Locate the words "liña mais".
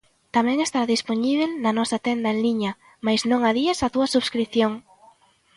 2.45-3.21